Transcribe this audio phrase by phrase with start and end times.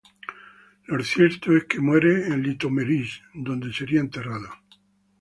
[0.87, 4.49] Lo cierto es que muere en Litoměřice, donde sería enterrado.